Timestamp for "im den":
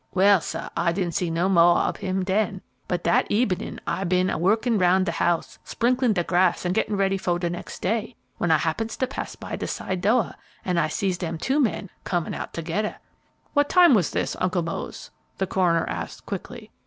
2.03-2.61